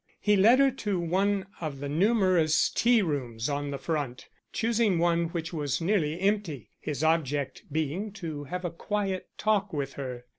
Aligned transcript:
He 0.19 0.35
led 0.35 0.57
her 0.57 0.71
to 0.71 0.99
one 0.99 1.45
of 1.59 1.79
the 1.79 1.87
numerous 1.87 2.71
tea 2.71 3.03
rooms 3.03 3.47
on 3.49 3.69
the 3.69 3.77
front, 3.77 4.29
choosing 4.51 4.97
one 4.97 5.25
which 5.25 5.53
was 5.53 5.79
nearly 5.79 6.19
empty, 6.21 6.71
his 6.79 7.03
object 7.03 7.65
being 7.71 8.11
to 8.13 8.45
have 8.45 8.65
a 8.65 8.71
quiet 8.71 9.27
talk 9.37 9.71
with 9.71 9.93
her. 9.93 10.25